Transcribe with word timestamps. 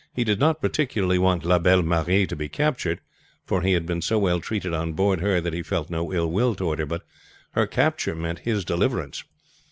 He 0.15 0.23
did 0.23 0.39
not 0.39 0.61
particularly 0.61 1.19
want 1.19 1.45
La 1.45 1.59
Belle 1.59 1.83
Marie 1.83 2.25
to 2.25 2.35
be 2.35 2.49
captured; 2.49 3.01
for 3.45 3.61
he 3.61 3.73
had 3.73 3.85
been 3.85 4.01
so 4.01 4.17
well 4.17 4.39
treated 4.39 4.73
on 4.73 4.93
board 4.93 5.19
her 5.21 5.39
that 5.39 5.53
he 5.53 5.61
felt 5.61 5.91
no 5.91 6.11
ill 6.11 6.31
will 6.31 6.55
toward 6.55 6.79
her. 6.79 6.87
But 6.87 7.03
her 7.51 7.67
capture 7.67 8.15
meant 8.15 8.39
his 8.39 8.65
deliverance. 8.65 9.23